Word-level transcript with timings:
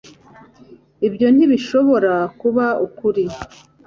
ibyo 1.07 1.27
ntibishobora 1.35 2.13
kuba 2.39 2.65
ukuri 2.85 3.25